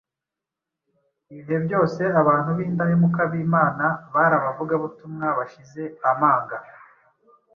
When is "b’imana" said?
3.31-3.85